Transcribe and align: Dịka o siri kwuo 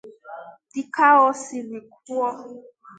Dịka 0.71 1.07
o 1.25 1.27
siri 1.41 1.79
kwuo 1.93 2.29